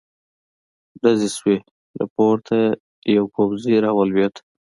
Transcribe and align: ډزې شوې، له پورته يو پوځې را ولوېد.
ډزې 1.01 1.29
شوې، 1.37 1.57
له 1.97 2.05
پورته 2.13 2.57
يو 3.15 3.25
پوځې 3.35 3.75
را 3.83 3.91
ولوېد. 3.97 4.35